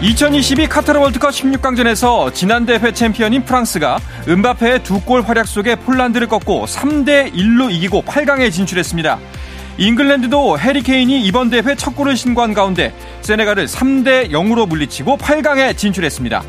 [0.00, 3.98] 2022 카타르 월드컵 16강전에서 지난 대회 챔피언인 프랑스가
[4.28, 9.18] 은바페의 두 골 활약 속에 폴란드를 꺾고 3대 1로 이기고 8강에 진출했습니다.
[9.78, 16.42] 잉글랜드도 해리케인이 이번 대회 첫 골을 신고한 가운데 세네갈을 3대 0으로 물리치고 8강에 진출했습니다.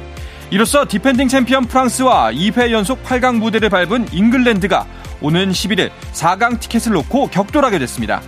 [0.51, 4.85] 이로써 디펜딩 챔피언 프랑스와 2회 연속 8강 무대를 밟은 잉글랜드가
[5.21, 8.21] 오는 11일 4강 티켓을 놓고 격돌하게 됐습니다.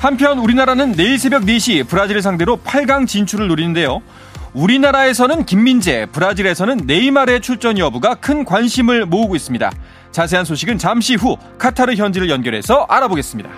[0.00, 4.02] 한편 우리나라는 내일 새벽 4시 브라질을 상대로 8강 진출을 노리는데요.
[4.56, 9.70] 우리나라에서는 김민재, 브라질에서는 네이마르의 출전 여부가 큰 관심을 모으고 있습니다.
[10.12, 13.50] 자세한 소식은 잠시 후 카타르 현지를 연결해서 알아보겠습니다.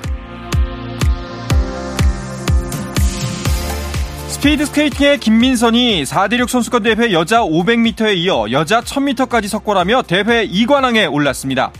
[4.26, 11.70] 스피드 스케이팅의 김민선이 4대륙 선수권 대회 여자 500m에 이어 여자 1000m까지 석권하며 대회 2관왕에 올랐습니다.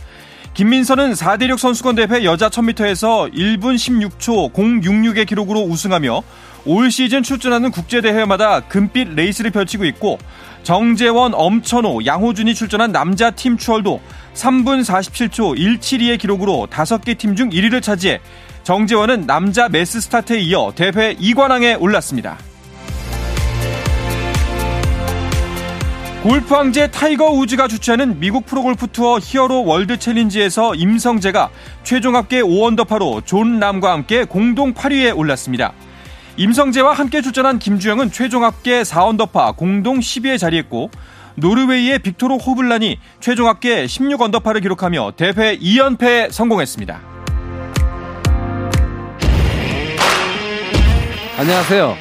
[0.53, 6.21] 김민선은 4대륙 선수권 대회 여자 1000m에서 1분 16초 066의 기록으로 우승하며
[6.65, 10.17] 올 시즌 출전하는 국제대회마다 금빛 레이스를 펼치고 있고
[10.63, 14.01] 정재원, 엄천호, 양호준이 출전한 남자 팀 추월도
[14.33, 18.19] 3분 47초 172의 기록으로 5개 팀 중 1위를 차지해
[18.63, 22.37] 정재원은 남자 매스 스타트에 이어 대회 2관왕에 올랐습니다.
[26.21, 31.49] 골프 황제 타이거 우즈가 주최하는 미국 프로골프 투어 히어로 월드 챌린지에서 임성재가
[31.83, 35.71] 최종 합계 5언더파로 존 람과 함께 공동 8위에 올랐습니다.
[36.39, 40.89] 임성재와 함께 출전한 김주영은 최종 합계 4언더파 공동 10위에 자리했고
[41.35, 47.01] 노르웨이의 빅토르 호블란이 최종 합계 16언더파를 기록하며 대회 2연패에 성공했습니다.
[51.37, 51.97] 안녕하세요.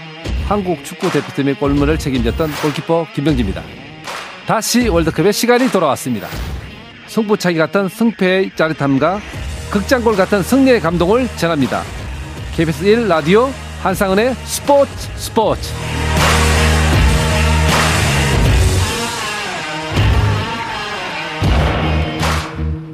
[0.47, 3.65] 한국 축구 대표팀의 골문을 책임졌던 골키퍼 김병지입니다.
[4.47, 6.29] 다시 월드컵의 시간이 돌아왔습니다.
[7.09, 9.19] 승부차기 같은 승패의 짜릿함과
[9.73, 11.83] 극장골 같은 승리의 감동을 전합니다.
[12.55, 13.51] KBS 1 라디오
[13.83, 15.73] 한상은의 스포츠 스포츠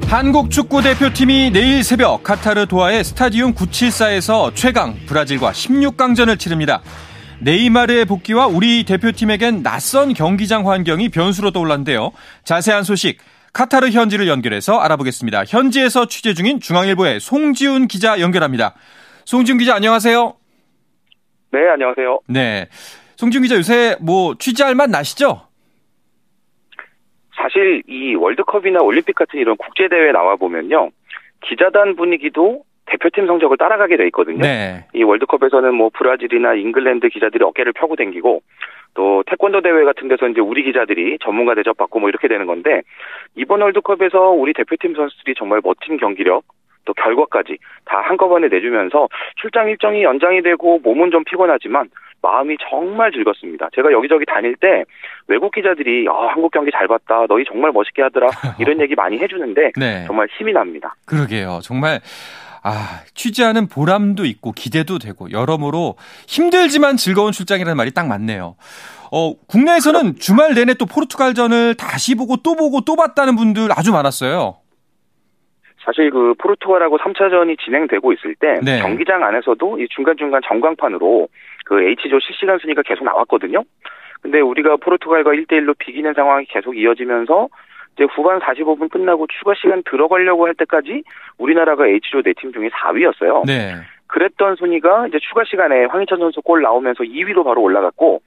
[0.07, 6.81] 한국 축구 대표팀이 내일 새벽 카타르 도하의 스타디움 974에서 최강 브라질과 16강전을 치릅니다.
[7.39, 12.11] 네이마르의 복귀와 우리 대표팀에겐 낯선 경기장 환경이 변수로 떠올랐는데요.
[12.43, 13.17] 자세한 소식
[13.53, 15.45] 카타르 현지를 연결해서 알아보겠습니다.
[15.45, 18.75] 현지에서 취재 중인 중앙일보의 송지훈 기자 연결합니다.
[19.25, 20.35] 송지훈 기자 안녕하세요.
[21.55, 22.19] 네, 안녕하세요.
[22.27, 22.67] 네.
[23.15, 25.39] 송지훈 기자 요새 뭐 취재할 맛 나시죠?
[27.33, 30.89] 사실 이 월드컵이나 올림픽 같은 이런 국제 대회 나와 보면요.
[31.47, 34.39] 기자단 분위기도 대표팀 성적을 따라가게 돼 있거든요.
[34.39, 34.85] 네.
[34.93, 38.41] 이 월드컵에서는 뭐 브라질이나 잉글랜드 기자들이 어깨를 펴고 댕기고
[38.93, 42.81] 또 태권도 대회 같은 데서 이제 우리 기자들이 전문가 대접받고 뭐 이렇게 되는 건데
[43.35, 46.43] 이번 월드컵에서 우리 대표팀 선수들이 정말 멋진 경기력
[46.85, 51.89] 또 결과까지 다 한꺼번에 내주면서 출장 일정이 연장이 되고 몸은 좀 피곤하지만
[52.21, 53.69] 마음이 정말 즐겁습니다.
[53.75, 54.83] 제가 여기저기 다닐 때
[55.27, 57.25] 외국 기자들이 아, 한국 경기 잘 봤다.
[57.27, 58.27] 너희 정말 멋있게 하더라.
[58.59, 60.05] 이런 얘기 많이 해주는데 네.
[60.07, 60.95] 정말 힘이 납니다.
[61.05, 61.59] 그러게요.
[61.61, 61.99] 정말
[62.63, 65.97] 아, 취재하는 보람도 있고 기대도 되고 여러모로
[66.27, 68.55] 힘들지만 즐거운 출장이라는 말이 딱 맞네요.
[69.11, 74.57] 어, 국내에서는 주말 내내 또 포르투갈전을 다시 보고 또 보고 또 봤다는 분들 아주 많았어요.
[75.85, 78.79] 사실 그 포르투갈하고 3차전이 진행되고 있을 때 네.
[78.79, 81.27] 경기장 안에서도 이 중간중간 전광판으로
[81.65, 83.63] 그 H조 실시간 순위가 계속 나왔거든요.
[84.21, 87.47] 근데 우리가 포르투갈과 1대1로 비기는 상황이 계속 이어지면서
[87.93, 91.03] 이제 후반 45분 끝나고 추가 시간 들어가려고 할 때까지
[91.37, 93.45] 우리나라가 H조 4팀 중에 4위였어요.
[93.45, 93.75] 네.
[94.07, 98.21] 그랬던 순위가 이제 추가 시간에 황희찬 선수 골 나오면서 2위로 바로 올라갔고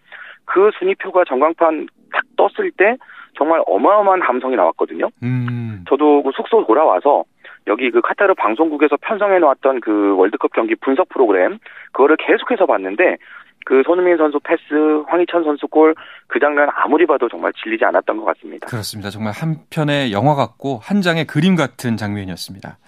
[0.45, 2.97] 그 순위표가 전광판 딱 떴을 때
[3.37, 5.09] 정말 어마어마한 감성이 나왔거든요.
[5.23, 5.85] 음.
[5.89, 7.25] 저도 그 숙소 돌아와서
[7.69, 11.59] 여기 그 카타르 방송국에서 편성해 놓았던 그 월드컵 경기 분석 프로그램
[11.93, 13.17] 그거를 계속해서 봤는데
[13.65, 14.63] 그 손흥민 선수 패스,
[15.07, 15.95] 황희찬 선수 골
[16.29, 18.67] 그 장면 아무리 봐도 정말 질리지 않았던 것 같습니다.
[18.67, 19.09] 그렇습니다.
[19.09, 22.79] 정말 한 편의 영화 같고 한 장의 그림 같은 장면이었습니다.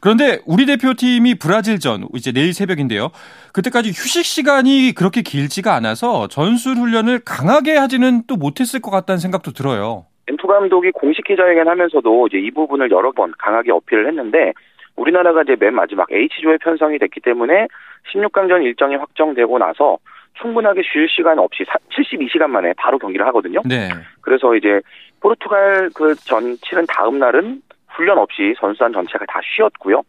[0.00, 3.10] 그런데 우리 대표팀이 브라질전 이제 내일 새벽인데요.
[3.52, 9.52] 그때까지 휴식 시간이 그렇게 길지가 않아서 전술 훈련을 강하게 하지는 또 못했을 것 같다는 생각도
[9.52, 10.06] 들어요.
[10.28, 14.52] 엠프 감독이 공식 기자회견 하면서도 이제 이 부분을 여러 번 강하게 어필을 했는데
[14.96, 17.68] 우리나라가 이제 맨 마지막 H조에 편성이 됐기 때문에
[18.12, 19.98] 16강전 일정이 확정되고 나서
[20.34, 23.60] 충분하게 쉴 시간 없이 72시간 만에 바로 경기를 하거든요.
[23.64, 23.88] 네.
[24.20, 24.80] 그래서 이제
[25.20, 30.02] 포르투갈 그 전 치른 다음 날은 훈련 없이 선수단 전체가 다 쉬었고요.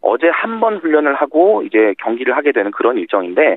[0.00, 3.56] 어제 한 번 훈련을 하고 이제 경기를 하게 되는 그런 일정인데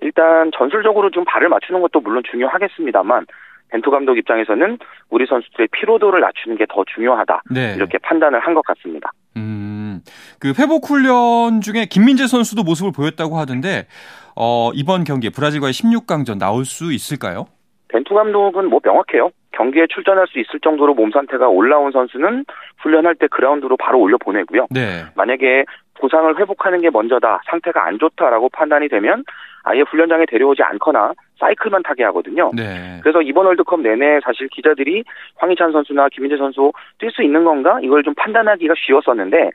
[0.00, 3.24] 일단 전술적으로 좀 발을 맞추는 것도 물론 중요하겠습니다만
[3.70, 4.78] 벤투 감독 입장에서는
[5.10, 7.42] 우리 선수들의 피로도를 낮추는 게 더 중요하다.
[7.50, 7.74] 네.
[7.76, 9.10] 이렇게 판단을 한 것 같습니다.
[9.36, 10.00] 음,
[10.40, 13.86] 그 회복 훈련 중에 김민재 선수도 모습을 보였다고 하던데
[14.34, 17.46] 어, 이번 경기에 브라질과의 16강전 나올 수 있을까요?
[17.88, 19.30] 벤투 감독은 뭐 명확해요.
[19.52, 22.44] 경기에 출전할 수 있을 정도로 몸 상태가 올라온 선수는
[22.82, 24.66] 훈련할 때 그라운드로 바로 올려 보내고요.
[24.70, 25.04] 네.
[25.14, 25.64] 만약에
[25.98, 29.24] 부상을 회복하는 게 먼저다, 상태가 안 좋다라고 판단이 되면
[29.66, 32.52] 아예 훈련장에 데려오지 않거나 사이클만 타게 하거든요.
[32.54, 33.00] 네.
[33.02, 35.02] 그래서 이번 월드컵 내내 사실 기자들이
[35.36, 39.50] 황희찬 선수나 김민재 선수 뛸 수 있는 건가 이걸 좀 판단하기가 쉬웠었는데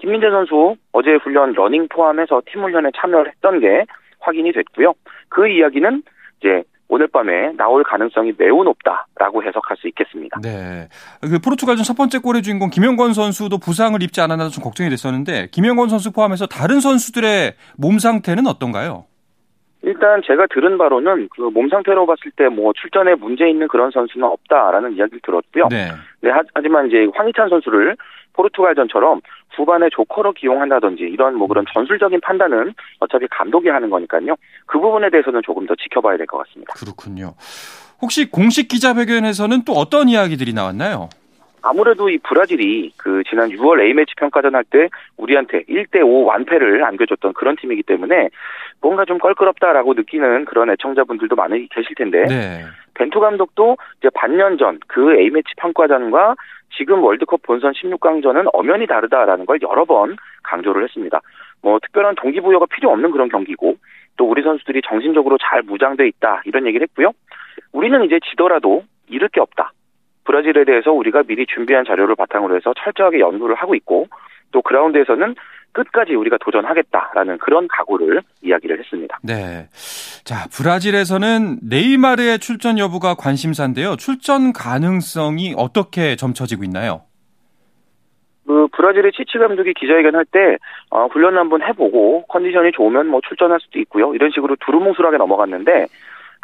[0.00, 3.84] 김민재 선수 어제 훈련 러닝 포함해서 팀 훈련에 참여를 했던 게
[4.18, 4.94] 확인이 됐고요.
[5.28, 6.02] 그 이야기는
[6.40, 10.40] 이제 오늘 밤에 나올 가능성이 매우 높다라고 해석할 수 있겠습니다.
[10.42, 10.88] 네.
[11.20, 15.88] 그 포르투갈전 첫 번째 골의 주인공 김영권 선수도 부상을 입지 않았나 좀 걱정이 됐었는데 김영권
[15.88, 19.04] 선수 포함해서 다른 선수들의 몸 상태는 어떤가요?
[19.84, 24.26] 일단 제가 들은 바로는 그 몸 상태로 봤을 때 뭐 출전에 문제 있는 그런 선수는
[24.26, 25.68] 없다라는 이야기를 들었고요.
[25.70, 25.88] 네.
[26.20, 27.96] 네 하지만 이제 황희찬 선수를
[28.32, 29.20] 포르투갈전처럼
[29.56, 34.34] 후반에 조커로 기용한다든지 이런 뭐 그런 전술적인 판단은 어차피 감독이 하는 거니까요.
[34.66, 36.74] 그 부분에 대해서는 조금 더 지켜봐야 될 것 같습니다.
[36.74, 37.34] 그렇군요.
[38.02, 41.08] 혹시 공식 기자회견에서는 또 어떤 이야기들이 나왔나요?
[41.64, 47.56] 아무래도 이 브라질이 그 지난 6월 A매치 평가전 할 때 우리한테 1대5 완패를 안겨줬던 그런
[47.56, 48.28] 팀이기 때문에
[48.80, 52.64] 뭔가 좀 껄끄럽다라고 느끼는 그런 애청자분들도 많이 계실 텐데 네.
[52.94, 56.34] 벤투 감독도 이제 반년 전 그 A매치 평가전과
[56.76, 61.20] 지금 월드컵 본선 16강전은 엄연히 다르다라는 걸 여러 번 강조를 했습니다.
[61.62, 63.76] 뭐 특별한 동기부여가 필요 없는 그런 경기고
[64.16, 67.12] 또 우리 선수들이 정신적으로 잘 무장돼 있다 이런 얘기를 했고요.
[67.72, 69.72] 우리는 이제 지더라도 잃을 게 없다.
[70.24, 74.08] 브라질에 대해서 우리가 미리 준비한 자료를 바탕으로 해서 철저하게 연구를 하고 있고
[74.52, 75.34] 또 그라운드에서는
[75.72, 79.18] 끝까지 우리가 도전하겠다라는 그런 각오를 이야기를 했습니다.
[79.22, 79.66] 네.
[80.24, 83.96] 자, 브라질에서는 네이마르의 출전 여부가 관심사인데요.
[83.96, 87.02] 출전 가능성이 어떻게 점쳐지고 있나요?
[88.46, 90.58] 그 브라질의 치치 감독이 기자회견 할때
[90.90, 94.14] 어, 훈련 한번 해보고 컨디션이 좋으면 뭐 출전할 수도 있고요.
[94.14, 95.86] 이런 식으로 두루뭉술하게 넘어갔는데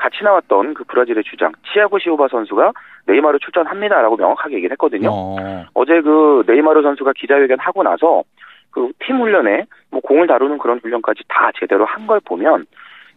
[0.01, 2.73] 같이 나왔던 그 브라질의 주장 치아고 시오바 선수가
[3.07, 5.11] 네이마르 출전합니다라고 명확하게 얘기를 했거든요.
[5.13, 5.37] 어.
[5.75, 8.23] 어제 그 네이마르 선수가 기자회견 하고 나서
[8.71, 12.67] 그 팀 훈련에 뭐 공을 다루는 그런 훈련까지 다 제대로 한 걸 보면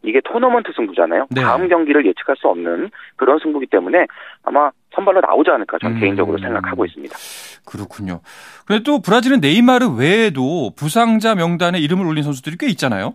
[0.01, 1.27] 이게 토너먼트 승부잖아요.
[1.31, 1.41] 네.
[1.41, 4.05] 다음 경기를 예측할 수 없는 그런 승부기 때문에
[4.43, 5.99] 아마 선발로 나오지 않을까 저는 음.
[6.01, 7.15] 개인적으로 생각하고 있습니다.
[7.65, 8.19] 그렇군요.
[8.67, 13.13] 그런데 또 브라질은 네이마르 외에도 부상자 명단에 이름을 올린 선수들이 꽤 있잖아요.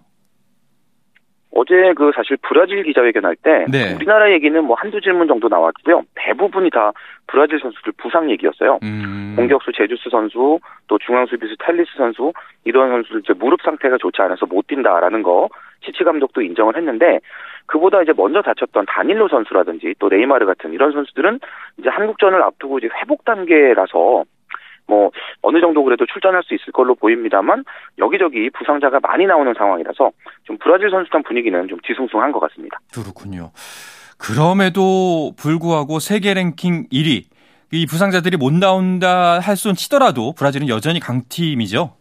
[1.59, 3.95] 어제 그 사실 브라질 기자회견 할때 네.
[3.95, 6.03] 우리나라 얘기는 뭐 한두 질문 정도 나왔고요.
[6.15, 6.93] 대부분이 다
[7.27, 8.79] 브라질 선수들 부상 얘기였어요.
[8.83, 9.35] 음.
[9.37, 12.33] 공격수 제주스 선수, 또 중앙 수비수 텔리스 선수
[12.65, 15.49] 이런 선수들 이제 무릎 상태가 좋지 않아서 못 뛴다라는 거
[15.85, 17.19] 치치 감독도 인정을 했는데
[17.67, 21.41] 그보다 이제 먼저 다쳤던 다닐로 선수라든지 또 네이마르 같은 이런 선수들은
[21.79, 24.25] 이제 한국전을 앞두고 이제 회복 단계라서
[24.89, 25.11] 뭐
[25.43, 27.65] 어느 정도 그래도 출전할 수 있을 걸로 보입니다만
[27.99, 30.11] 여기저기 부상자가 많이 나오는 상황이라서
[30.45, 32.81] 좀 브라질 선수단 분위기는 좀 뒤숭숭한 것 같습니다.
[32.93, 33.53] 그렇군요.
[34.19, 37.25] 그럼에도 불구하고 세계 랭킹 1위
[37.71, 41.93] 이 부상자들이 못 나온다손 치더라도 브라질은 여전히 강팀이죠.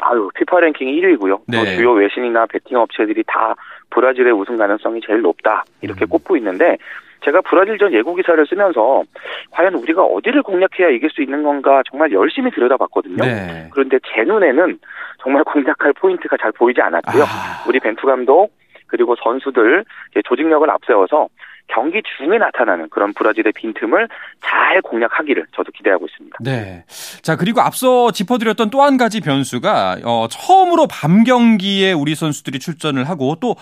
[0.00, 1.40] 아유, 피파 랭킹 1위고요.
[1.46, 1.58] 네.
[1.58, 3.54] 또 주요 외신이나 베팅 업체들이 다
[3.90, 6.08] 브라질의 우승 가능성이 제일 높다 이렇게 음.
[6.08, 6.78] 꼽고 있는데
[7.24, 9.02] 제가 브라질전 예고 기사를 쓰면서
[9.50, 13.24] 과연 우리가 어디를 공략해야 이길 수 있는 건가 정말 열심히 들여다봤거든요.
[13.24, 13.68] 네.
[13.72, 14.78] 그런데 제 눈에는
[15.22, 17.24] 정말 공략할 포인트가 잘 보이지 않았고요.
[17.24, 17.64] 아.
[17.68, 18.50] 우리 벤투 감독
[18.86, 19.84] 그리고 선수들
[20.24, 21.28] 조직력을 앞세워서
[21.68, 24.08] 경기 중에 나타나는 그런 브라질의 빈틈을
[24.42, 26.38] 잘 공략하기를 저도 기대하고 있습니다.
[26.40, 26.84] 네.
[27.22, 33.06] 자, 그리고 앞서 짚어드렸던 또 한 가지 변수가, 어, 처음으로 밤 경기에 우리 선수들이 출전을
[33.08, 33.54] 하고 또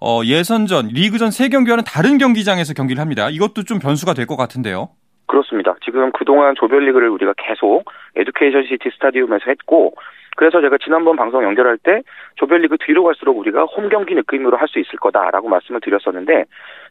[0.00, 3.28] 어, 예선전, 리그전 세 경기와는 다른 경기장에서 경기를 합니다.
[3.30, 4.88] 이것도 좀 변수가 될 것 같은데요.
[5.26, 5.74] 그렇습니다.
[5.84, 7.84] 지금 그동안 조별리그를 우리가 계속
[8.16, 9.94] 에듀케이션 시티 스타디움에서 했고
[10.36, 12.02] 그래서 제가 지난번 방송 연결할 때
[12.36, 16.44] 조별리그 뒤로 갈수록 우리가 홈 경기 느낌으로 할 수 있을 거다라고 말씀을 드렸었는데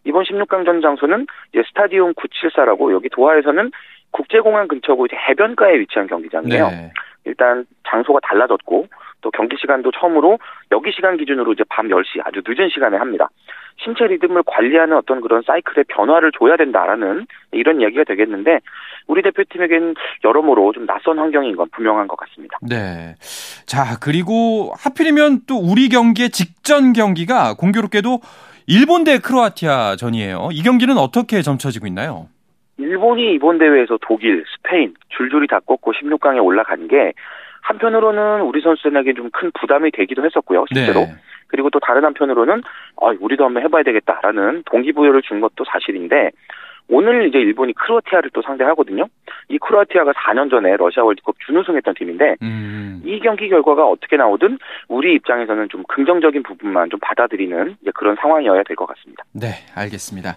[0.06, 3.72] 이번 16강전 장소는 이제 스타디움 974라고 여기 도하에서는
[4.12, 6.68] 국제공항 근처고 이제 해변가에 위치한 경기장이에요.
[6.68, 6.92] 네.
[7.30, 8.88] 일단 장소가 달라졌고
[9.22, 10.40] 또 경기 시간도 처음으로
[10.72, 13.30] 여기 시간 기준으로 이제 밤 10시 아주 늦은 시간에 합니다.
[13.84, 18.60] 신체 리듬을 관리하는 어떤 그런 사이클의 변화를 줘야 된다라는 이런 얘기가 되겠는데
[19.08, 22.58] 우리 대표팀에겐 여러모로 좀 낯선 환경인 건 분명한 것 같습니다.
[22.62, 23.16] 네.
[23.66, 28.20] 자, 그리고 하필이면 또 우리 경기의 직전 경기가 공교롭게도
[28.68, 30.50] 일본 대 크로아티아 전이에요.
[30.52, 32.28] 이 경기는 어떻게 점쳐지고 있나요?
[32.80, 37.14] 일본이 이번 대회에서 독일, 스페인 줄줄이 다 꺾고 16강에 올라간 게
[37.62, 41.02] 한편으로는 우리 선수들에게 좀 큰 부담이 되기도 했었고요, 실제로.
[41.02, 41.16] 네.
[41.48, 42.62] 그리고 또 다른 한편으로는
[43.02, 46.32] 아, 우리도 한번 해봐야 되겠다라는 동기부여를 준 것도 사실인데
[46.90, 49.06] 오늘 이제 일본이 크로아티아를 또 상대하거든요.
[49.50, 53.02] 이 크로아티아가 4년 전에 러시아 월드컵 준우승했던 팀인데 음.
[53.06, 58.76] 이 경기 결과가 어떻게 나오든 우리 입장에서는 좀 긍정적인 부분만 좀 받아들이는 그런 상황이어야 될
[58.76, 59.24] 것 같습니다.
[59.34, 60.36] 네, 알겠습니다.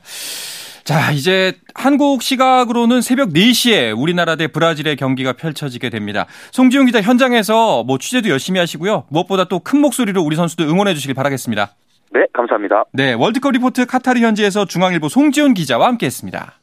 [0.85, 6.27] 자, 이제 한국 시각으로는 새벽 4시에 우리나라 대 브라질의 경기가 펼쳐지게 됩니다.
[6.51, 9.05] 송지훈 기자 현장에서 뭐 취재도 열심히 하시고요.
[9.11, 11.71] 무엇보다 또 큰 목소리로 우리 선수들 응원해 주시길 바라겠습니다.
[12.13, 12.85] 네, 감사합니다.
[12.93, 16.61] 네, 월드컵 리포트 카타르 현지에서 중앙일보 송지훈 기자와 함께했습니다.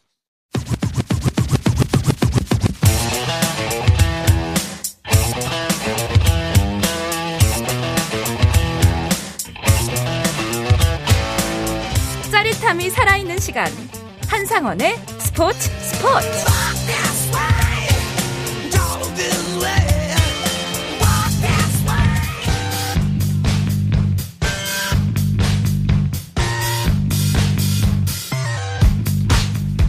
[12.32, 13.65] 짜릿함이 살아있는 시간.
[14.29, 16.69] 한상원의 스포츠 스포츠.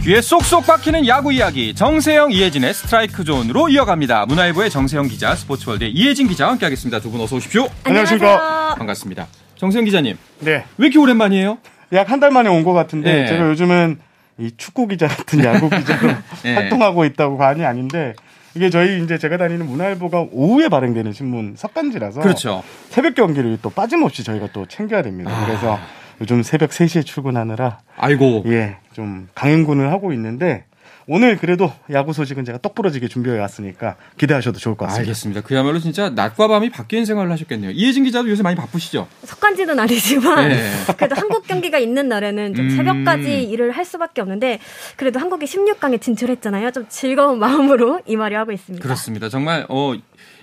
[0.03, 4.25] 귀에 쏙쏙 박히는 야구 이야기 정세영 이혜진의 스트라이크 존으로 이어갑니다.
[4.25, 6.99] 문화일보의 정세영 기자, 스포츠월드의 이혜진 기자와 함께하겠습니다.
[6.99, 7.67] 두 분 어서 오십시오.
[7.83, 8.75] 안녕하십니까.
[8.79, 9.27] 반갑습니다.
[9.57, 10.17] 정세영 기자님.
[10.39, 10.65] 네.
[10.77, 11.59] 왜 이렇게 오랜만이에요?
[11.93, 13.27] 약 한 달 만에 온 것 같은데 네.
[13.27, 13.99] 제가 요즘은
[14.39, 16.55] 이 축구 기자 같은 야구 기자로 네.
[16.55, 18.13] 활동하고 있다고 관이 아닌데
[18.55, 22.63] 이게 저희 이제 제가 다니는 문화일보가 오후에 발행되는 신문 석간지라서 그렇죠.
[22.89, 25.31] 새벽 경기를 또 빠짐없이 저희가 또 챙겨야 됩니다.
[25.31, 25.45] 아.
[25.45, 25.79] 그래서
[26.21, 30.65] 요즘 새벽 3시에 출근하느라 아이고 예, 좀 강행군을 하고 있는데
[31.07, 35.01] 오늘 그래도 야구 소식은 제가 똑부러지게 준비해 왔으니까 기대하셔도 좋을 것 같습니다.
[35.01, 35.41] 알겠습니다.
[35.41, 37.71] 그야말로 진짜 낮과 밤이 바뀐 생활을 하셨겠네요.
[37.71, 39.07] 이혜진 기자도 요새 많이 바쁘시죠?
[39.23, 40.71] 석간지는 아니지만 네.
[40.95, 42.77] 그래도 한국 경기가 있는 날에는 좀 음.
[42.77, 44.59] 새벽까지 일을 할 수밖에 없는데
[44.95, 46.71] 그래도 한국이 16강에 진출했잖아요.
[46.71, 48.81] 좀 즐거운 마음으로 이 말이 하고 있습니다.
[48.83, 49.27] 그렇습니다.
[49.27, 49.93] 정말 어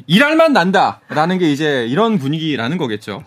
[0.06, 3.24] 일할만 난다라는 게 이제 이런 분위기라는 거겠죠.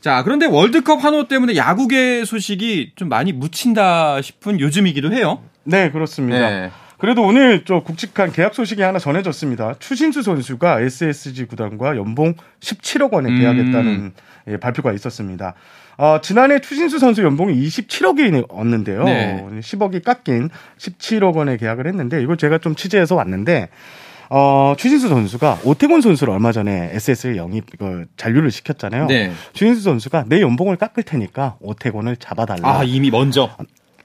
[0.00, 5.42] 자, 그런데 월드컵 환호 때문에 야구계 소식이 좀 많이 묻힌다 싶은 요즘이기도 해요.
[5.64, 6.38] 네, 그렇습니다.
[6.38, 6.70] 네.
[6.98, 9.76] 그래도 오늘 저 굵직한 계약 소식이 하나 전해졌습니다.
[9.78, 14.12] 추신수 선수가 SSG 구단과 연봉 17억 원에 계약했다는 음.
[14.48, 15.54] 예, 발표가 있었습니다.
[15.96, 19.04] 어, 지난해 추신수 선수 연봉이 27억이 얻는데요.
[19.04, 19.46] 네.
[19.60, 23.68] 10억이 깎인 17억 원에 계약을 했는데 이걸 제가 좀 취재해서 왔는데
[24.30, 29.06] 어, 추신수 선수가 오태곤 선수를 얼마 전에 SS에 영입 그 잔류를 시켰잖아요.
[29.06, 29.32] 네.
[29.52, 32.78] 추신수 선수가 내 연봉을 깎을 테니까 오태곤을 잡아달라.
[32.78, 33.50] 아 이미 먼저.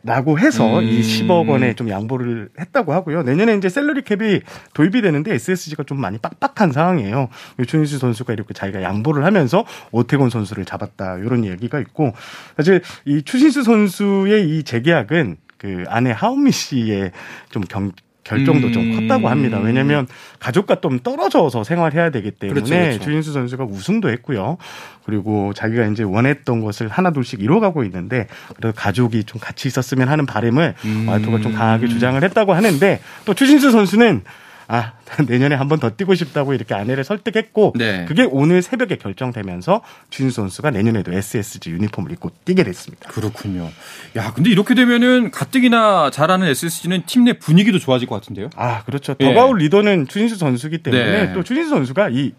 [0.03, 0.83] 라고 해서 음.
[0.83, 3.23] 이 10억 원에 좀 양보를 했다고 하고요.
[3.23, 4.41] 내년에 이제 셀러리 캡이
[4.73, 7.29] 도입이 되는데 SSG가 좀 많이 빡빡한 상황이에요.
[7.57, 11.17] 추신수 선수가 이렇게 자기가 양보를 하면서 오태곤 선수를 잡았다.
[11.17, 12.13] 이런 얘기가 있고
[12.55, 17.11] 사실 이 추신수 선수의 이 재계약은 그 아내 하은미 씨의
[17.49, 17.91] 좀 경,
[18.25, 18.73] 결정도 음.
[18.73, 19.59] 좀 컸다고 합니다.
[19.59, 20.07] 왜냐하면
[20.39, 22.99] 가족과 좀 떨어져서 생활해야 되기 때문에 그렇죠, 그렇죠.
[22.99, 24.57] 주인수 선수가 우승도 했고요.
[25.05, 30.73] 그리고 자기가 이제 원했던 것을 하나둘씩 이뤄가고 있는데 그래도 가족이 좀 같이 있었으면 하는 바람을
[30.85, 31.07] 음.
[31.07, 34.23] 와이프가 좀 강하게 주장을 했다고 하는데 또 추신수 선수는
[34.67, 34.93] 아
[35.27, 38.05] 내년에 한 번 더 뛰고 싶다고 이렇게 아내를 설득했고 네.
[38.07, 43.09] 그게 오늘 새벽에 결정되면서 준 선수가 내년에도 SSG 유니폼을 입고 뛰게 됐습니다.
[43.09, 43.69] 그렇군요.
[44.15, 48.49] 야 근데 이렇게 되면은 가뜩이나 잘하는 SSG는 팀 내 분위기도 좋아질 것 같은데요?
[48.55, 49.15] 아 그렇죠.
[49.19, 49.25] 예.
[49.25, 51.33] 더가울 리더는 추신수 선수기 때문에 네.
[51.33, 52.33] 또 추신수 선수가 이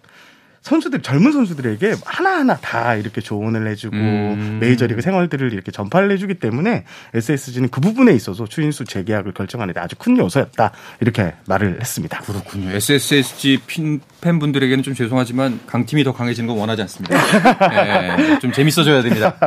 [0.66, 4.58] 선수들 젊은 선수들에게 하나하나 다 이렇게 조언을 해주고 음.
[4.60, 9.94] 메이저리그 생활들을 이렇게 전파를 해주기 때문에 SSG는 그 부분에 있어서 추인수 재계약을 결정하는 데 아주
[9.96, 12.18] 큰 요소였다 이렇게 말을 했습니다.
[12.18, 12.70] 그렇군요.
[12.70, 17.16] SSG 핀, 팬분들에게는 좀 죄송하지만 강팀이 더 강해지는 건 원하지 않습니다.
[17.70, 19.38] 네, 좀 재밌어져야 됩니다.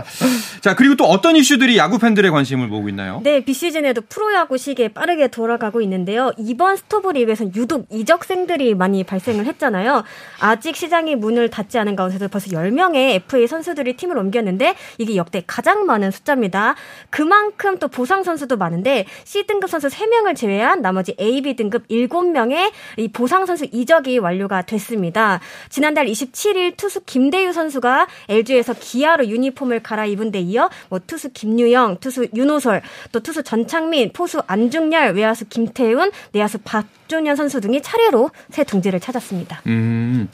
[0.62, 3.22] 자 그리고 또 어떤 이슈들이 야구 팬들의 관심을 모으고 있나요?
[3.24, 6.34] 네 비시즌에도 프로야구 시기에 빠르게 돌아가고 있는데요.
[6.38, 10.04] 이번 스토브 리그에서는 유독 이적생들이 많이 발생을 했잖아요.
[10.42, 15.86] 아직 시장이 문을 닫지 않은 가운데도 벌써 10명의 FA 선수들이 팀을 옮겼는데 이게 역대 가장
[15.86, 16.75] 많은 숫자입니다.
[17.10, 23.46] 그만큼 또 보상 선수도 많은데 C등급 선수 3명을 제외한 나머지 AB 등급 7명의 이 보상
[23.46, 25.39] 선수 이적이 완료가 됐습니다.
[25.70, 32.27] 지난달 27일 투수 김대유 선수가 LG에서 기아로 유니폼을 갈아입은 데 이어 뭐 투수 김유영, 투수
[32.36, 39.00] 윤호솔, 또 투수 전창민, 포수 안중열, 외야수 김태훈, 내야수 박준현 선수 등이 차례로 새 둥지를
[39.00, 39.62] 찾았습니다.
[39.68, 40.29] 음.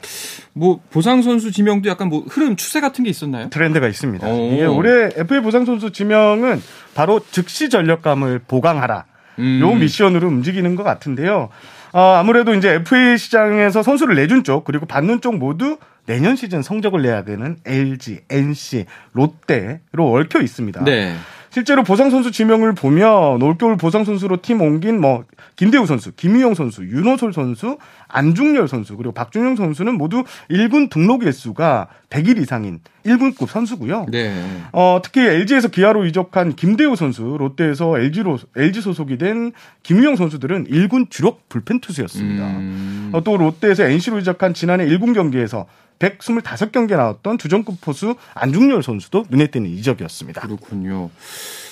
[0.52, 3.50] 뭐 보상 선수 지명도 약간 뭐 흐름 추세 같은 게 있었나요?
[3.50, 4.26] 트렌드가 있습니다.
[4.26, 4.52] 오.
[4.52, 6.62] 이게 올해 FA 보상 선수 지명은
[6.94, 9.04] 바로 즉시 전력감을 보강하라.
[9.38, 9.60] 음.
[9.60, 11.50] 요 미션으로 움직이는 것 같은데요.
[11.92, 17.02] 어, 아무래도 이제 FA 시장에서 선수를 내준 쪽 그리고 받는 쪽 모두 내년 시즌 성적을
[17.02, 20.84] 내야 되는 LG, NC, 롯데로 얽혀 있습니다.
[20.84, 21.16] 네.
[21.56, 25.24] 실제로 보상 선수 지명을 보면 올겨울 보상 선수로 팀 옮긴 뭐
[25.56, 31.88] 김대우 선수, 김유영 선수, 윤호솔 선수, 안중열 선수 그리고 박준영 선수는 모두 1군 등록 일수가
[32.10, 34.04] 100일 이상인 1군급 선수고요.
[34.10, 34.34] 네.
[34.72, 41.08] 어, 특히 LG에서 기아로 이적한 김대우 선수, 롯데에서 LG로 LG 소속이 된 김유영 선수들은 1군
[41.08, 42.48] 주력 불펜 투수였습니다.
[42.48, 43.10] 음.
[43.14, 45.66] 어, 또 롯데에서 NC로 이적한 지난해 1군 경기에서
[45.98, 50.42] 125경기에 나왔던 주전급 포수 안중열 선수도 눈에 띄는 이적이었습니다.
[50.42, 51.10] 그렇군요.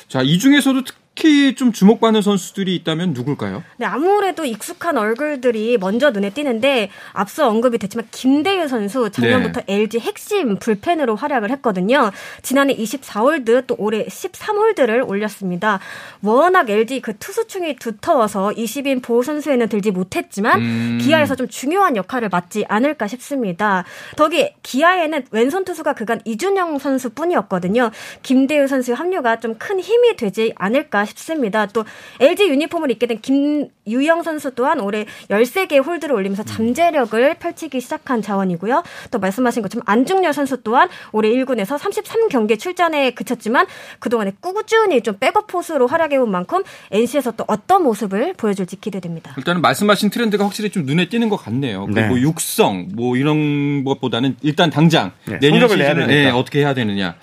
[0.08, 3.62] 자, 이 중에서도 특히 좀 주목받는 선수들이 있다면 누굴까요?
[3.76, 10.56] 네, 아무래도 익숙한 얼굴들이 먼저 눈에 띄는데 앞서 언급이 됐지만 김대유 선수 작년부터 LG 핵심
[10.58, 12.10] 불펜으로 활약을 했거든요.
[12.42, 15.78] 지난해 24홀드 또 올해 13홀드를 올렸습니다.
[16.22, 20.98] 워낙 LG 그 투수층이 두터워서 20인 보호 선수에는 들지 못했지만 음.
[21.00, 23.84] 기아에서 좀 중요한 역할을 맡지 않을까 싶습니다.
[24.16, 27.90] 더욱이 기아에는 왼손 투수가 그간 이준영 선수뿐이었거든요.
[28.22, 31.66] 김대유 선수의 합류가 좀 큰 힘이 되지 않을까 싶습니다.
[31.66, 31.84] 또
[32.20, 38.82] LG 유니폼을 입게 된 김유영 선수 또한 올해 13개의 홀드를 올리면서 잠재력을 펼치기 시작한 자원이고요.
[39.10, 43.66] 또 말씀하신 것처럼 안중열 선수 또한 올해 1군에서 33경기 출전에 그쳤지만
[43.98, 49.34] 그동안에 꾸준히 좀 백업 포수로 활약해온 만큼 NC에서 또 어떤 모습을 보여줄지 기대됩니다.
[49.36, 51.86] 일단은 말씀하신 트렌드가 확실히 좀 눈에 띄는 것 같네요.
[51.86, 52.02] 네.
[52.02, 56.06] 그리고 육성 뭐 이런 것보다는 일단 당장 네, 내년 되니까.
[56.06, 57.16] 네, 어떻게 해야 되느냐.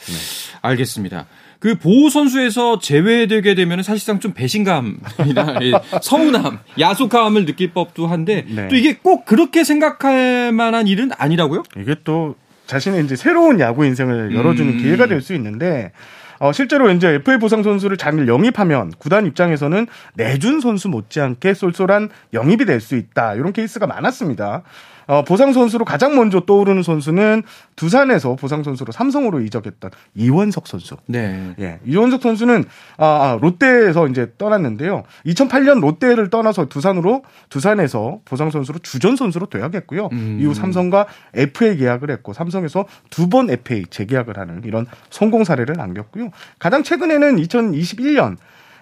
[0.61, 1.25] 알겠습니다.
[1.61, 8.67] 그 보호 선수에서 제외되게 되면 사실상 좀 배신감이나 예, 서운함, 야속함을 느낄 법도 한데 네.
[8.67, 11.61] 또 이게 꼭 그렇게 생각할 만한 일은 아니라고요?
[11.77, 14.77] 이게 또 자신의 이제 새로운 야구 인생을 열어주는 음.
[14.79, 15.91] 기회가 될 수 있는데
[16.39, 22.65] 어, 실제로 이제 FA 보상 선수를 잘 영입하면 구단 입장에서는 내준 선수 못지않게 쏠쏠한 영입이
[22.65, 24.63] 될 수 있다 이런 케이스가 많았습니다.
[25.07, 27.43] 어, 보상 선수로 가장 먼저 떠오르는 선수는
[27.75, 30.97] 두산에서 보상 선수로 삼성으로 이적했던 이원석 선수.
[31.07, 31.55] 네.
[31.59, 32.65] 예, 이원석 선수는
[32.97, 35.03] 아, 아, 롯데에서 이제 떠났는데요.
[35.25, 40.09] 2008년 롯데를 떠나서 두산으로 두산에서 보상 선수로 주전 선수로 도약했고요.
[40.11, 40.37] 음.
[40.39, 46.31] 이후 삼성과 FA 계약을 했고 삼성에서 두 번 FA 재계약을 하는 이런 성공 사례를 남겼고요.
[46.59, 48.35] 가장 최근에는 2021년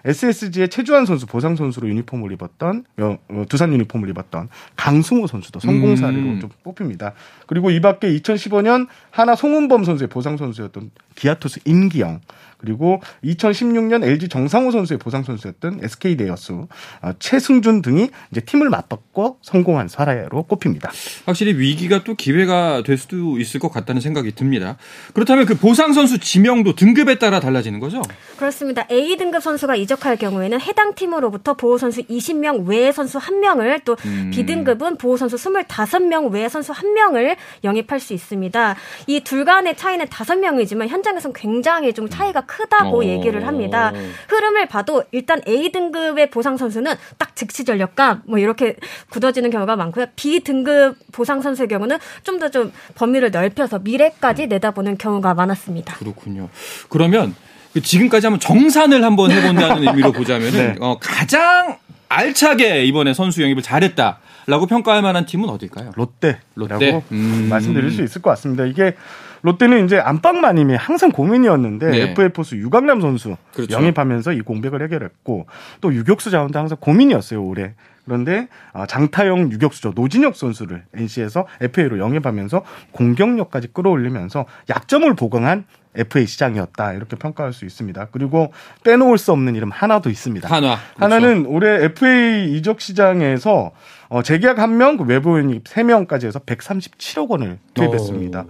[0.04, 5.96] SSG의 최주환 선수 보상 선수로 유니폼을 입었던 어, 어, 두산 유니폼을 입었던 강승호 선수도 성공
[5.96, 6.40] 사례로 음.
[6.40, 7.12] 좀 뽑힙니다.
[7.46, 12.20] 그리고 이 밖에 2015년 하나 송은범 선수의 보상 선수였던 기아 투수 임기영
[12.60, 19.38] 그리고 2016년 LG 정상호 선수의 보상 선수였던 SK 네어스 어, 최승준 등이 이제 팀을 맞바꿔
[19.42, 20.90] 성공한 사례로 꼽힙니다.
[21.24, 24.76] 확실히 위기가 또 기회가 될 수도 있을 것 같다는 생각이 듭니다.
[25.14, 28.02] 그렇다면 그 보상 선수 지명도 등급에 따라 달라지는 거죠?
[28.36, 28.86] 그렇습니다.
[28.90, 34.30] A 등급 선수가 이적할 경우에는 해당 팀으로부터 보호 선수 20명 외의 선수 1명을 또 음.
[34.34, 38.76] B 등급은 보호 선수 25명 외의 선수 1명을 영입할 수 있습니다.
[39.06, 43.04] 이 둘 간의 차이는 5명이지만 현장에서는 굉장히 좀 차이가 크다고 어.
[43.04, 43.92] 얘기를 합니다.
[44.28, 48.76] 흐름을 봐도 일단 A 등급의 보상 선수는 딱 즉시 전력감 뭐 이렇게
[49.10, 50.06] 굳어지는 경우가 많고요.
[50.16, 55.94] B 등급 보상 선수의 경우는 좀 더좀 범위를 넓혀서 미래까지 내다보는 경우가 많았습니다.
[55.96, 56.48] 그렇군요.
[56.88, 57.34] 그러면
[57.72, 60.74] 그 지금까지 한번 정산을 한번 해본다는 의미로 보자면은 네.
[60.80, 61.78] 어, 가장
[62.10, 65.92] 알차게 이번에 선수 영입을 잘했다라고 평가할 만한 팀은 어딜까요?
[65.96, 67.02] 롯데라고 롯데?
[67.12, 67.46] 음.
[67.48, 68.64] 말씀드릴 수 있을 것 같습니다.
[68.66, 68.94] 이게
[69.42, 72.10] 롯데는 이제 안방 마님이 항상 고민이었는데 네.
[72.10, 73.74] FA 포수 유강남 선수 그렇죠.
[73.74, 75.46] 영입하면서 이 공백을 해결했고
[75.80, 77.74] 또 유격수 자원도 항상 고민이었어요 올해.
[78.04, 86.92] 그런데 아, 장타영 유격수죠 노진혁 선수를 NC에서 FA로 영입하면서 공격력까지 끌어올리면서 약점을 보강한 FA 시장이었다
[86.92, 88.08] 이렇게 평가할 수 있습니다.
[88.12, 88.52] 그리고
[88.84, 90.48] 빼놓을 수 없는 이름 하나도 있습니다.
[90.48, 90.76] 한화.
[90.94, 91.14] 그렇죠.
[91.14, 93.72] 하나는 올해 FA 이적 시장에서
[94.08, 98.44] 어, 재계약 한 명, 그 외부 영입 3명까지 해서 137억 원을 투입했습니다.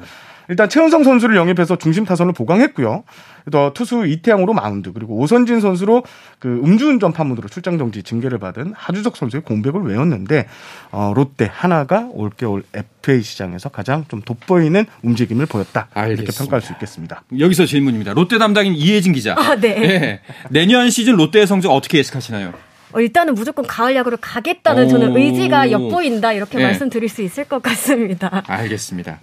[0.51, 3.05] 일단 최은성 선수를 영입해서 중심 타선을 보강했고요.
[3.53, 6.03] 또 투수 이태양으로 마운드 그리고 오선진 선수로
[6.41, 10.47] 그 음주운전 파문으로 출장 정지 징계를 받은 하주석 선수의 공백을 외웠는데
[10.91, 16.39] 어, 롯데 하나가 올겨울 FA 시장에서 가장 좀 돋보이는 움직임을 보였다 이렇게 알겠습니다.
[16.39, 17.23] 평가할 수 있겠습니다.
[17.39, 18.13] 여기서 질문입니다.
[18.13, 19.37] 롯데 담당인 이혜진 기자.
[19.39, 19.69] 아, 네.
[19.69, 20.21] 예.
[20.51, 22.70] 내년 시즌 롯데의 성적 어떻게 예측하시나요?
[22.93, 24.89] 어, 일단은 무조건 가을 야구를 가겠다는 오.
[24.89, 26.65] 저는 의지가 엿보인다 이렇게 네.
[26.65, 28.43] 말씀드릴 수 있을 것 같습니다.
[28.47, 29.21] 알겠습니다.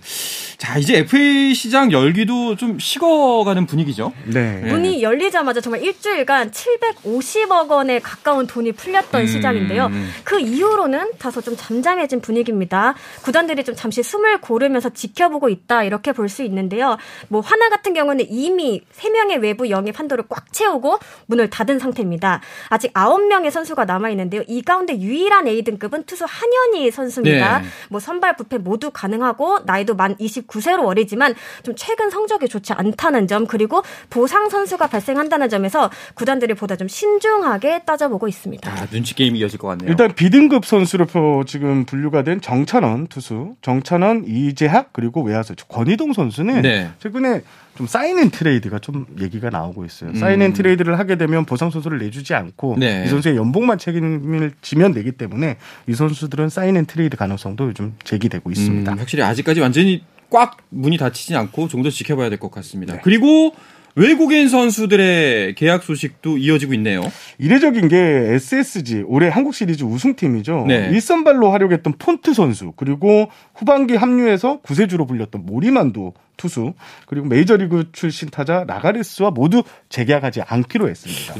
[0.57, 4.13] 자, 이제 FA 시장 열기도 좀 식어가는 분위기죠.
[4.25, 4.61] 네.
[4.63, 4.71] 네.
[4.71, 9.27] 문이 열리자마자 정말 일주일간 750억 원에 가까운 돈이 풀렸던 음.
[9.27, 9.91] 시장인데요.
[10.23, 12.95] 그 이후로는 다소 좀 잠잠해진 분위기입니다.
[13.23, 16.97] 구단들이 좀 잠시 숨을 고르면서 지켜보고 있다 이렇게 볼 수 있는데요.
[17.29, 22.41] 뭐 하나 같은 경우는 이미 3명의 외부 영입 한도를 꽉 채우고 문을 닫은 상태입니다.
[22.67, 24.43] 아직 9명의 선수가 남아 있는데요.
[24.47, 27.59] 이 가운데 유일한 A 등급은 투수 한현희 선수입니다.
[27.59, 27.65] 네.
[27.89, 33.47] 뭐 선발 부패 모두 가능하고 나이도 만 29세로 어리지만 좀 최근 성적이 좋지 않다는 점
[33.47, 38.71] 그리고 보상 선수가 발생한다는 점에서 구단들이 보다 좀 신중하게 따져보고 있습니다.
[38.71, 39.89] 아, 눈치 게임이 이어질 것 같네요.
[39.89, 46.61] 일단 B등급 선수로 표- 지금 분류가 된 정찬원 투수, 정찬원, 이재학 그리고 외야수 권희동 선수는
[46.61, 46.91] 네.
[46.99, 47.41] 최근에
[47.77, 50.09] 좀 sign and trade가 좀 얘기가 나오고 있어요.
[50.09, 50.15] 음.
[50.15, 53.03] sign and trade를 하게 되면 보상 선수를 내주지 않고 네.
[53.05, 58.49] 이 선수의 연봉만 책임을 지면 되기 때문에 이 선수들은 sign and trade 가능성도 요즘 제기되고
[58.51, 58.91] 있습니다.
[58.91, 62.93] 음, 확실히 아직까지 완전히 꽉 문이 닫히지 않고 좀 더 지켜봐야 될 것 같습니다.
[62.95, 62.99] 네.
[63.03, 63.53] 그리고
[63.95, 67.01] 외국인 선수들의 계약 소식도 이어지고 있네요.
[67.39, 70.65] 이례적인 게 SSG 올해 한국 시리즈 우승팀이죠.
[70.67, 70.89] 네.
[70.91, 76.73] 일선발로 활약했던 폰트 선수 그리고 후반기 합류해서 구세주로 불렸던 모리만도 투수
[77.07, 81.33] 그리고 메이저리그 출신 타자 라가레스와 모두 재계약하지 않기로 했습니다.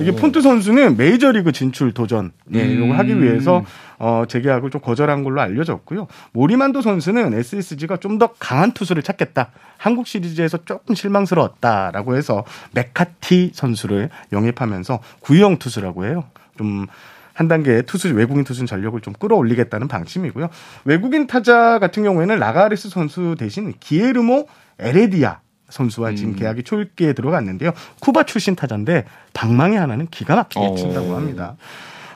[0.00, 2.70] 이게 폰트 선수는 메이저리그 진출 도전 예, 음.
[2.84, 3.64] 이걸 하기 위해서
[3.98, 6.06] 어, 재계약을 좀 거절한 걸로 알려졌고요.
[6.32, 9.50] 모리만도 선수는 SSG가 좀 더 강한 투수를 찾겠다.
[9.78, 16.24] 한국 시리즈에서 조금 실망스러웠다라고 해서 메카티 선수를 영입하면서 구형 투수라고 해요.
[16.56, 16.86] 좀
[17.34, 20.48] 한 단계 투수 외국인 투수 전력을 좀 끌어올리겠다는 방침이고요.
[20.84, 24.46] 외국인 타자 같은 경우에는 라가레스 선수 대신 기예르모
[24.78, 27.72] 에레디아 선수와 지금 계약이 초읽기에 들어갔는데요.
[28.00, 30.74] 쿠바 출신 타자인데 방망이 하나는 기가 막히게 어.
[30.74, 31.56] 친다고 합니다.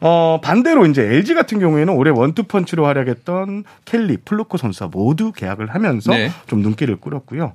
[0.00, 6.12] 어, 반대로 이제 LG 같은 경우에는 올해 원투펀치로 활약했던 켈리, 플럿코 선수와 모두 계약을 하면서
[6.12, 6.30] 네.
[6.46, 7.54] 좀 눈길을 끌었고요.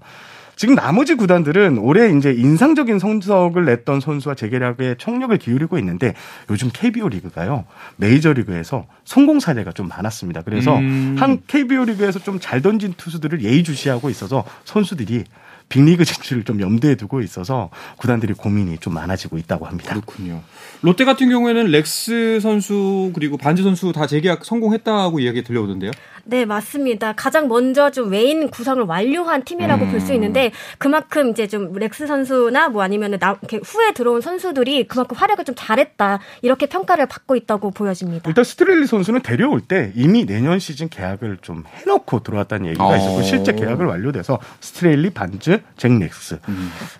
[0.61, 6.13] 지금 나머지 구단들은 올해 이제 인상적인 성적을 냈던 선수와 재계약에 총력을 기울이고 있는데
[6.51, 7.65] 요즘 KBO 리그가요.
[7.95, 10.43] 메이저 리그에서 성공 사례가 좀 많았습니다.
[10.43, 11.15] 그래서 음.
[11.17, 15.23] 한 KBO 리그에서 좀 잘 던진 투수들을 예의주시하고 있어서 선수들이
[15.69, 19.93] 빅리그 진출을 좀 염두에 두고 있어서 구단들이 고민이 좀 많아지고 있다고 합니다.
[19.93, 20.41] 그렇군요.
[20.81, 25.91] 롯데 같은 경우에는 렉스 선수 그리고 반즈 선수 다 재계약 성공했다고 이야기 들려오던데요.
[26.25, 27.13] 네, 맞습니다.
[27.13, 29.99] 가장 먼저 좀 외인 구성을 완료한 팀이라고 볼 음.
[29.99, 35.17] 수 있는데 그만큼 이제 좀 렉스 선수나 뭐 아니면 나 이렇게 후에 들어온 선수들이 그만큼
[35.17, 38.29] 활약을 좀 잘했다 이렇게 평가를 받고 있다고 보여집니다.
[38.29, 42.95] 일단 스트레일리 선수는 데려올 때 이미 내년 시즌 계약을 좀 해놓고 들어왔다는 얘기가 어.
[42.95, 46.39] 있었고 실제 계약을 완료돼서 스트레일리, 반즈, 잭 렉스.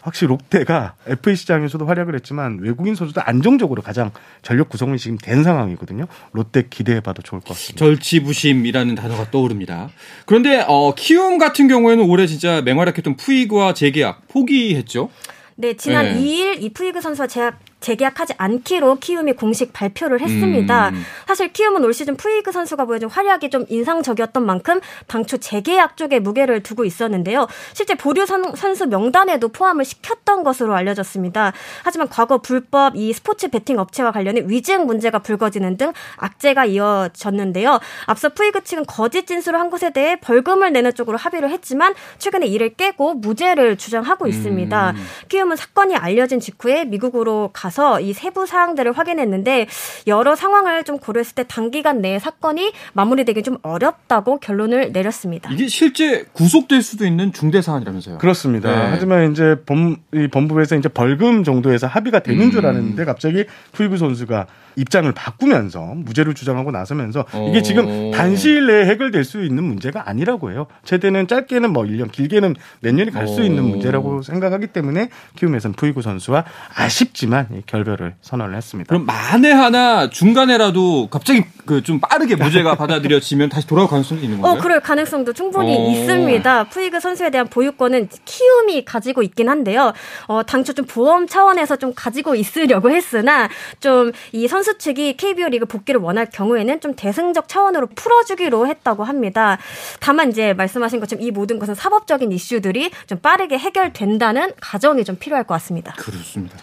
[0.02, 6.06] 확실히 롯데가 FA 시장에서도 활약을 했지만 외국인 선수도 안정적으로 가장 전력 구성이 지금 된 상황이거든요.
[6.32, 7.86] 롯데 기대해봐도 좋을 것 같습니다.
[7.86, 9.90] 절치부심이라는 단어가 떠오릅니다.
[10.26, 15.10] 그런데 어, 키움 같은 경우에는 올해 진짜 맹활약했던 푸이그와 재계약 포기했죠.
[15.56, 16.16] 네, 지난 네.
[16.16, 20.90] 2일 이 푸이그 선수와 재학, 재계약하지 않기로 키움이 공식 발표를 했습니다.
[20.90, 21.04] 음.
[21.28, 26.64] 사실 키움은 올 시즌 푸이그 선수가 보여준 활약이 좀 인상적이었던 만큼 당초 재계약 쪽에 무게를
[26.64, 27.48] 두고 있었는데요.
[27.74, 31.54] 실제 보류 선, 선수 명단에도 포함을 시켰던 것으로 알려졌습니다.
[31.84, 37.80] 하지만 과거 불법 이 스포츠 베팅 업체와 관련해 위증 문제가 불거지는 등 악재가 이어졌는데요.
[38.06, 42.76] 앞서 푸이그 측은 거짓 진술을 한 것에 대해 벌금을 내는 쪽으로 합의를 했지만 최근에 이를
[42.76, 44.94] 깨고 무죄를 주장하고 있습니다.
[45.30, 49.68] 키움은 사건이 알려진 직후에 미국으로 가서 이 세부 사항들을 확인했는데
[50.08, 55.50] 여러 상황을 좀 고려했을 때 단기간 내에 사건이 마무리되기 좀 어렵다고 결론을 내렸습니다.
[55.52, 58.18] 이게 실제 구속될 수도 있는 중대 사안이라면서요.
[58.18, 58.70] 그렇습니다.
[58.70, 58.88] 네.
[58.92, 62.52] 하지만 이제 범, 이 법무부에서 이제 벌금 정도에서 합의가 되는 음.
[62.52, 67.62] 줄 알았는데 갑자기 푸이그 선수가 입장을 바꾸면서 무죄를 주장하고 나서면서 이게 어.
[67.62, 70.68] 지금 단시일 내에 해결될 수 있는 문제가 아니라고 해요.
[70.86, 73.44] 최대는 짧게는 뭐 1년, 길게는 몇 년이 갈수 어.
[73.44, 78.88] 있는 문제라고 생각하기 때문에 키움에서는 푸이그 선수와 아쉽지만 이 결별을 선언을 했습니다.
[78.90, 84.42] 그럼 만에 하나 중간에라도 갑자기 그 좀 빠르게 무죄가 받아들여지면 다시 돌아올 가능성이 있는 어,
[84.42, 84.62] 건가요?
[84.62, 85.92] 그럴 가능성도 충분히 어.
[85.92, 86.66] 있습니다.
[86.66, 89.92] 푸이그 선수에 대한 보유권은 키움이 가지고 있긴 한데요.
[90.28, 95.66] 어, 당초 좀 보험 차원에서 좀 가지고 있으려고 했으나 좀 이 선수 측이 KBO 리그
[95.66, 99.58] 복귀를 원할 경우에는 좀 대승적 차원으로 풀어주기로 했다고 합니다.
[100.00, 105.46] 다만 이제 말씀하신 것처럼 이 모든 것은 사법적인 이슈들이 좀 빠르게 해결된다는 가정이 좀 필요할
[105.46, 105.94] 것 같습니다.
[105.98, 106.58] 그렇습니다.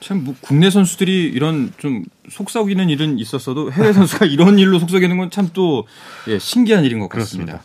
[0.00, 5.30] 참, 뭐 국내 선수들이 이런 좀 속썩이는 일은 있었어도 해외 선수가 이런 일로 속썩이는 건
[5.30, 5.86] 참 또
[6.28, 7.62] 예, 신기한 일인 것 같습니다.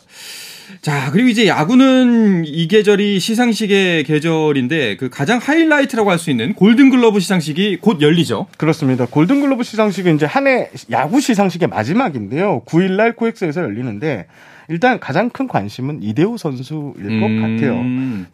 [0.82, 7.20] 자, 그리고 이제 야구는 이 계절이 시상식의 계절인데 그 가장 하이라이트라고 할 수 있는 골든글러브
[7.20, 8.46] 시상식이 곧 열리죠.
[8.56, 9.04] 그렇습니다.
[9.06, 12.62] 골든글로브 시상식은 이제 한 해 야구 시상식의 마지막인데요.
[12.66, 14.26] 9일 날 코엑스에서 열리는데
[14.68, 17.40] 일단 가장 큰 관심은 이대호 선수일 것 음.
[17.42, 17.82] 같아요.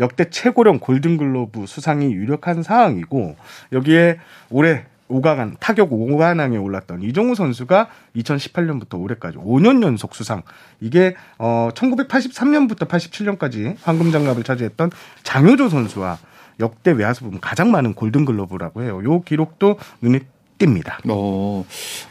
[0.01, 3.37] 역대 최고령 골든글로브 수상이 유력한 상황이고
[3.73, 4.19] 여기에
[4.51, 10.43] 올해 5강한 타격 5관왕에 올랐던 이정우 선수가 2018년부터 올해까지 5년 연속 수상.
[10.81, 14.91] 이게 어 1983년부터 87년까지 황금 장갑을 차지했던
[15.23, 16.19] 장효조 선수와
[16.61, 19.03] 역대 외야수 부분 가장 많은 골든글러브라고 해요.
[19.05, 20.21] 요 기록도 눈에
[20.63, 20.99] 뜁니다.
[21.09, 21.65] 어,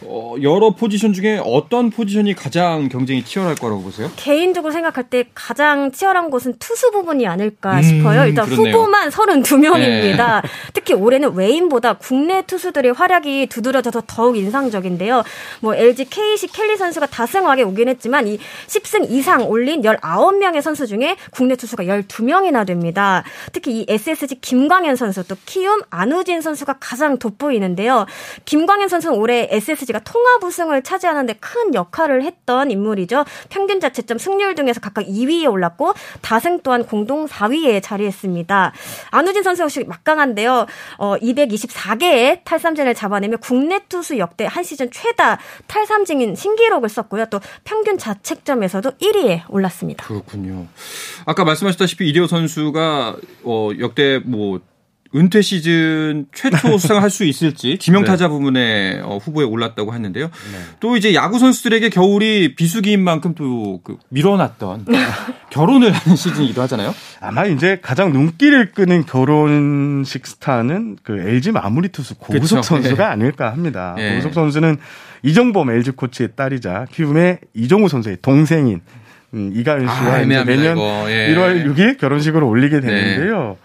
[0.03, 4.11] 어, 여러 포지션 중에 어떤 포지션이 가장 경쟁이 치열할 거라고 보세요?
[4.17, 8.25] 개인적으로 생각할 때 가장 치열한 곳은 투수 부분이 아닐까 음, 싶어요.
[8.25, 8.75] 일단 그렇네요.
[8.75, 10.43] 후보만 32명입니다.
[10.73, 15.23] 특히 올해는 외인보다 국내 투수들의 활약이 두드러져서 더욱 인상적인데요.
[15.61, 18.37] 뭐 LG KC 켈리 선수가 다승하게 오긴 했지만 이
[18.67, 23.23] 10승 이상 올린 19명의 선수 중에 국내 투수가 12명이나 됩니다.
[23.53, 28.05] 특히 이 SSG 김광현 선수 또 키움 안우진 선수가 가장 돋보이는데요.
[28.45, 33.25] 김광현 선수는 올해 SSG가 통합 우승을 차지하는데 큰 역할을 했던 인물이죠.
[33.49, 38.73] 평균 자체점 승률 등에서 각각 2위에 올랐고 다승 또한 공동 4위에 자리했습니다.
[39.12, 40.65] 안우진 선수 역시 막강한데요.
[40.97, 47.25] 어, 224개의 탈삼진을 잡아내며 국내 투수 역대 한 시즌 최다 탈삼진인 신기록을 썼고요.
[47.25, 50.06] 또 평균 자책점에서도 1위에 올랐습니다.
[50.06, 50.67] 그렇군요.
[51.25, 54.60] 아까 말씀하셨다시피 이대호 선수가 어, 역대 뭐
[55.13, 60.30] 은퇴 시즌 최초 수상을 할수 있을지 지명타자 부분에 어, 후보에 올랐다고 했는데요.
[60.80, 64.86] 또 이제 야구 선수들에게 겨울이 비수기인 만큼 또 그 밀어놨던
[65.50, 66.93] 결혼을 하는 시즌이기도 하잖아요.
[67.19, 72.62] 아마 이제 가장 눈길을 끄는 결혼식 스타는 그 LG 마무리 투수 고우석 그쵸.
[72.62, 73.08] 선수가 예.
[73.08, 73.95] 아닐까 합니다.
[73.97, 74.12] 예.
[74.12, 74.78] 고우석 선수는
[75.24, 78.82] 이정범 LG 코치의 딸이자 키움의 이정우 선수의 동생인
[79.34, 81.06] 음, 이가은 씨와 아, 매년 이거.
[81.10, 81.34] 예.
[81.34, 83.58] 1월 6일 결혼식을 올리게 되는데요.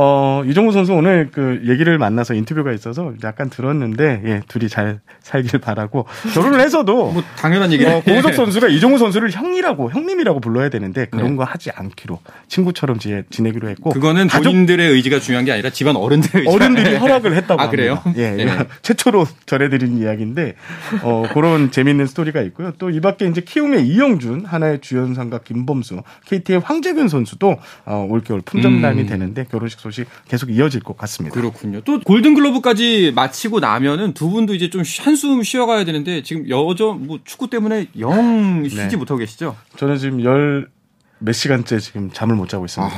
[0.00, 5.60] 어, 이정우 선수 오늘 그 얘기를 만나서 인터뷰가 있어서 약간 들었는데, 예, 둘이 잘 살길
[5.60, 7.94] 바라고, 결혼을 해서도, 뭐 당연한 얘기네.
[7.94, 11.36] 어, 고우석 선수가 이종우 선수를 형이라고 형님이라고 불러야 되는데 그런 네.
[11.36, 15.96] 거 하지 않기로 친구처럼 지, 지내기로 했고 그거는 가족 본인들의 의지가 중요한 게 아니라 집안
[15.96, 17.94] 어른들의 의지가 어른들이 허락을 했다고 아, 그래요?
[18.02, 18.22] 합니다.
[18.22, 18.46] 예, 네.
[18.82, 20.54] 최초로 전해드린 이야기인데
[21.02, 22.72] 어, 그런 재밌는 스토리가 있고요.
[22.72, 29.02] 또 이 밖에 이제 키움의 이영준, 하나의 주연상과 김범수, KT의 황재균 선수도 어, 올겨울 품절남이
[29.02, 29.06] 음.
[29.06, 31.34] 되는데 결혼식 소식 계속 이어질 것 같습니다.
[31.34, 31.80] 그렇군요.
[31.82, 37.50] 또 골든글러브까지 마치고 나면은 두 분도 이제 좀 한숨 쉬어가야 되는데 지금 여전 뭐 축구
[37.50, 38.96] 때문에 영 쉬지 네.
[38.96, 39.56] 못하고 계시죠?
[39.76, 40.78] 저는 지금 열
[41.18, 42.94] 몇 시간째 지금 잠을 못 자고 있습니다.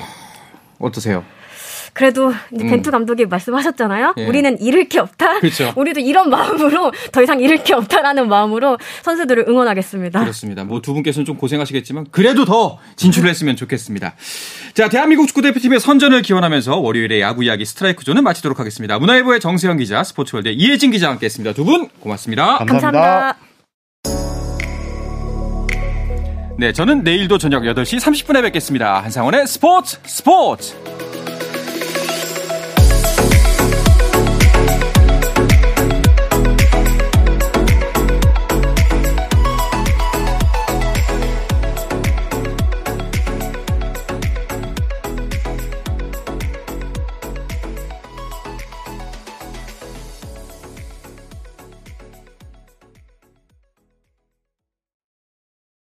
[0.79, 1.25] 어떠세요?
[1.93, 2.71] 그래도 이제 음.
[2.71, 4.15] 벤투 감독이 말씀하셨잖아요.
[4.19, 4.27] 예.
[4.27, 5.41] 우리는 잃을 게 없다.
[5.41, 5.73] 그렇죠.
[5.77, 10.21] 우리도 이런 마음으로 더 이상 잃을 게 없다라는 마음으로 선수들을 응원하겠습니다.
[10.21, 10.65] 그렇습니다.
[10.65, 14.15] 뭐 두 분께서는 좀 고생하시겠지만 그래도 더 진출을 했으면 좋겠습니다.
[14.75, 18.99] 자, 대한민국 축구 대표팀의 선전을 기원하면서 월요일에 야구 이야기 스트라이크 존은 마치도록 하겠습니다.
[18.99, 21.55] 문화일보의 정세영 기자, 스포츠월드의 이혜진 기자와 함께했습니다.
[21.55, 22.59] 두 분 고맙습니다.
[22.59, 23.37] 감사합니다.
[26.59, 29.03] 네, 저는 내일도 저녁 8시 30분에 뵙겠습니다.
[29.03, 30.75] 한상원의 스포츠 스포츠.